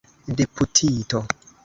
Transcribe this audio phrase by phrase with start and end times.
[0.37, 1.21] deputito